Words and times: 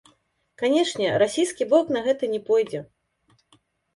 Канечне, 0.61 1.09
расійскі 1.23 1.67
бок 1.73 1.85
на 1.95 2.01
гэта 2.07 2.29
не 2.33 2.39
пойдзе. 2.47 2.79